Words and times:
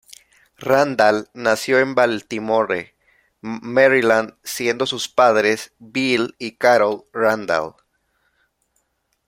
Randall 0.57 1.29
nació 1.35 1.77
en 1.77 1.93
Baltimore, 1.93 2.95
Maryland, 3.41 4.33
siendo 4.43 4.87
sus 4.87 5.07
padres 5.07 5.73
Bill 5.77 6.33
y 6.39 6.53
Carol 6.57 7.03
Randall. 7.13 7.75